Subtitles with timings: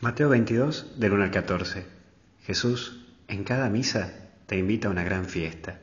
[0.00, 1.84] Mateo 22, del 1 al 14.
[2.44, 4.12] Jesús en cada misa
[4.46, 5.80] te invita a una gran fiesta.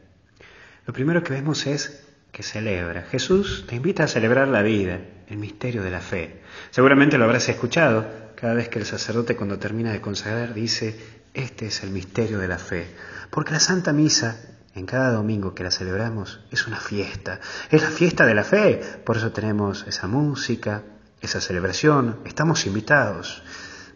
[0.86, 3.02] Lo primero que vemos es que celebra.
[3.02, 6.42] Jesús te invita a celebrar la vida, el misterio de la fe.
[6.72, 8.08] Seguramente lo habrás escuchado
[8.38, 10.98] cada vez que el sacerdote cuando termina de consagrar dice,
[11.34, 12.88] este es el misterio de la fe.
[13.30, 14.40] Porque la Santa Misa,
[14.76, 17.42] en cada domingo que la celebramos, es una fiesta.
[17.70, 18.80] Es la fiesta de la fe.
[19.04, 20.84] Por eso tenemos esa música,
[21.20, 22.22] esa celebración.
[22.24, 23.44] Estamos invitados.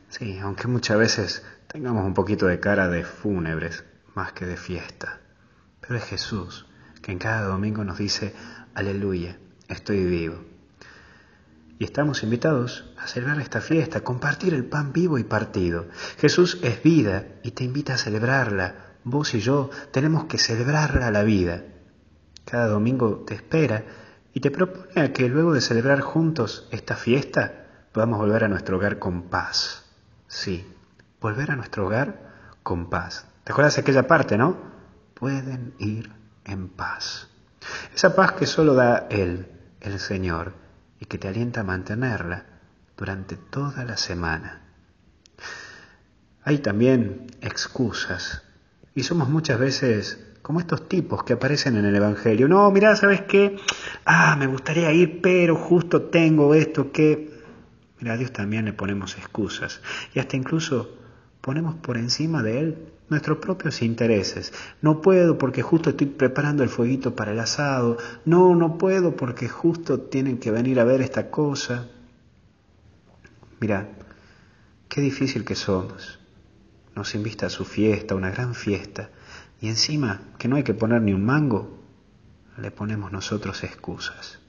[0.09, 3.83] Sí, aunque muchas veces tengamos un poquito de cara de fúnebres
[4.15, 5.19] más que de fiesta.
[5.79, 6.65] Pero es Jesús
[7.01, 8.33] que en cada domingo nos dice,
[8.73, 9.37] aleluya,
[9.67, 10.43] estoy vivo.
[11.77, 15.87] Y estamos invitados a celebrar esta fiesta, compartir el pan vivo y partido.
[16.17, 18.97] Jesús es vida y te invita a celebrarla.
[19.03, 21.63] Vos y yo tenemos que celebrarla la vida.
[22.45, 23.85] Cada domingo te espera
[24.33, 28.77] y te propone a que luego de celebrar juntos esta fiesta podamos volver a nuestro
[28.77, 29.88] hogar con paz.
[30.29, 30.63] Sí,
[31.19, 32.21] volver a nuestro hogar
[32.61, 33.25] con paz.
[33.43, 34.57] ¿Te acuerdas de aquella parte, no?
[35.15, 36.11] Pueden ir
[36.45, 37.27] en paz.
[37.95, 39.47] Esa paz que solo da Él,
[39.81, 40.53] el Señor,
[40.99, 42.45] y que te alienta a mantenerla
[42.95, 44.61] durante toda la semana.
[46.43, 48.43] Hay también excusas,
[48.93, 52.47] y somos muchas veces como estos tipos que aparecen en el Evangelio.
[52.47, 53.57] No, mira, ¿sabes qué?
[54.05, 57.38] Ah, me gustaría ir, pero justo tengo esto que
[57.99, 59.81] Mira, a Dios también le ponemos excusas
[60.13, 60.97] y hasta incluso
[61.41, 64.53] ponemos por encima de Él nuestros propios intereses.
[64.81, 67.97] No puedo porque justo estoy preparando el fueguito para el asado.
[68.25, 71.87] No, no puedo porque justo tienen que venir a ver esta cosa.
[73.59, 73.89] Mira,
[74.87, 76.19] qué difícil que somos.
[76.95, 79.09] Nos invita a su fiesta, una gran fiesta,
[79.61, 81.79] y encima que no hay que poner ni un mango,
[82.57, 84.39] le ponemos nosotros excusas.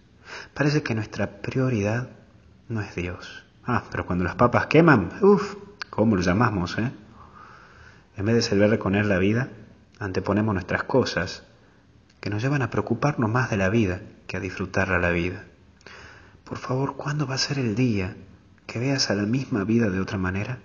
[0.55, 2.11] Parece que nuestra prioridad
[2.71, 3.45] no es Dios.
[3.65, 5.57] Ah, pero cuando las papas queman, uff,
[5.91, 6.91] ¿cómo lo llamamos, eh?
[8.17, 9.49] En vez de celebrar con él la vida,
[9.99, 11.43] anteponemos nuestras cosas,
[12.21, 15.45] que nos llevan a preocuparnos más de la vida que a disfrutarla la vida.
[16.45, 18.17] Por favor, ¿cuándo va a ser el día
[18.67, 20.61] que veas a la misma vida de otra manera?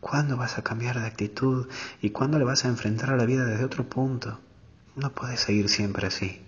[0.00, 1.66] ¿Cuándo vas a cambiar de actitud
[2.00, 4.38] y cuándo le vas a enfrentar a la vida desde otro punto?
[4.94, 6.42] No puedes seguir siempre así.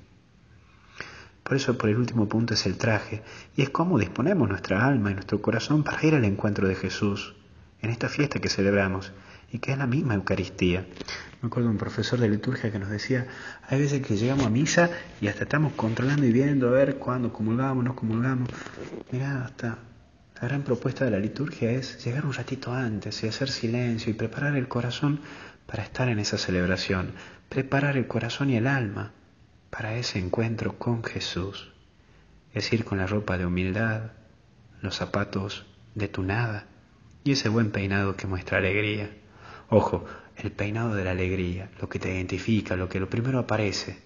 [1.47, 3.23] Por eso por el último punto es el traje,
[3.55, 7.37] y es cómo disponemos nuestra alma y nuestro corazón para ir al encuentro de Jesús,
[7.83, 9.13] en esta fiesta que celebramos,
[9.53, 10.85] y que es la misma Eucaristía.
[11.41, 13.29] Me acuerdo de un profesor de liturgia que nos decía,
[13.69, 14.91] hay veces que llegamos a misa
[15.21, 18.49] y hasta estamos controlando y viendo a ver cuándo comulgamos, no comulgamos.
[19.13, 19.79] Mirá, hasta
[20.43, 24.15] la gran propuesta de la liturgia es llegar un ratito antes y hacer silencio y
[24.15, 25.21] preparar el corazón
[25.65, 27.13] para estar en esa celebración,
[27.49, 29.13] preparar el corazón y el alma
[29.77, 31.71] para ese encuentro con Jesús.
[32.55, 34.13] Es ir con la ropa de humildad,
[34.81, 36.65] los zapatos de tu nada
[37.25, 39.11] y ese buen peinado que muestra alegría.
[39.69, 40.07] Ojo,
[40.39, 43.99] el peinado de la alegría, lo que te identifica, lo que lo primero aparece.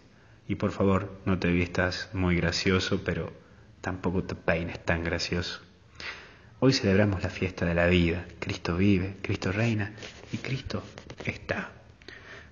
[0.49, 3.33] Y por favor, no te vistas muy gracioso, pero
[3.81, 5.61] tampoco te peines tan gracioso.
[6.59, 8.27] Hoy celebramos la fiesta de la vida.
[8.41, 9.93] Cristo vive, Cristo reina
[10.33, 10.83] y Cristo
[11.25, 11.71] está.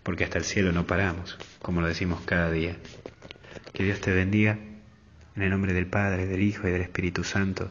[0.05, 2.77] Porque hasta el cielo no paramos, como lo decimos cada día.
[3.78, 4.59] Que Dios te bendiga.
[5.37, 7.71] En el nombre del Padre, del Hijo y del Espíritu Santo.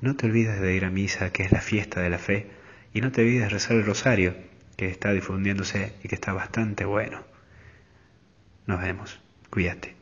[0.00, 2.48] No te olvides de ir a misa, que es la fiesta de la fe.
[2.94, 4.36] Y no te olvides de rezar el rosario,
[4.76, 7.24] que está difundiéndose y que está bastante bueno.
[8.68, 9.18] Nos vemos.
[9.50, 9.97] Cuídate.